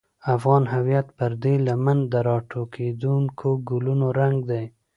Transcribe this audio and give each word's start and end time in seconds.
افغان 0.35 0.63
هویت 0.73 1.07
پر 1.17 1.31
دې 1.43 1.53
لمن 1.67 1.99
د 2.11 2.13
راټوکېدونکو 2.27 3.49
ګلونو 3.69 4.07
رنګ 4.19 4.37
دی. 4.51 4.65